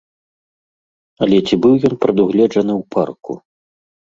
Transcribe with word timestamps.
Але 1.27 1.37
ці 1.47 1.55
быў 1.65 1.73
ён 1.91 1.95
прадугледжаны 2.07 2.73
ў 2.75 2.83
парку? 2.97 3.37